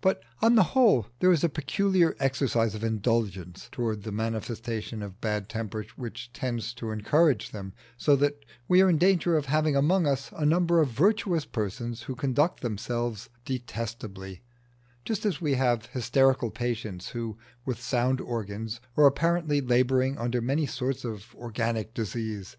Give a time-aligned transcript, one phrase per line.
[0.00, 5.20] But on the whole there is a peculiar exercise of indulgence towards the manifestations of
[5.20, 9.74] bad temper which tends to encourage them, so that we are in danger of having
[9.74, 14.42] among us a number of virtuous persons who conduct themselves detestably,
[15.04, 17.36] just as we have hysterical patients who,
[17.66, 22.56] with sound organs, are apparently labouring under many sorts of organic disease.